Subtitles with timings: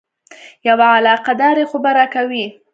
[0.67, 2.45] یوه علاقه داري خو به راکوې.